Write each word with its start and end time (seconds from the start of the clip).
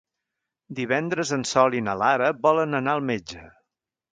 Divendres 0.79 1.33
en 1.37 1.45
Sol 1.49 1.77
i 1.81 1.83
na 1.89 1.97
Lara 2.05 2.33
volen 2.47 2.81
anar 2.81 2.97
al 2.99 3.05
metge. 3.11 3.45